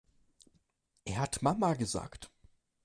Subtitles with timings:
[1.05, 2.31] Er hat Mama gesagt!